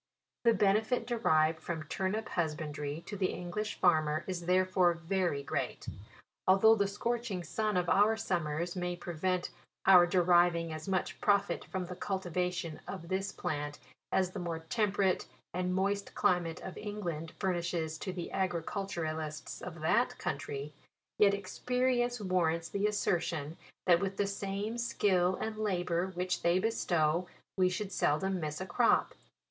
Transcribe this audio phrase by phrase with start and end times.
[0.45, 5.87] The benefit derived from turnip husbandry to the English farmer is therefore very great.
[6.47, 9.51] Although the scorching sun of our sum mers may prevent
[9.85, 13.77] our deriving as much profit from the cultivation of this plant
[14.11, 19.81] as the more temperate and moist climate of England fur nishes to the agriculturists of
[19.81, 20.73] that country,
[21.19, 23.55] yet experience warrants the assertion,
[23.85, 28.65] that with the same skill and labour which they bestow, we should seldom miss a
[28.65, 29.13] crop.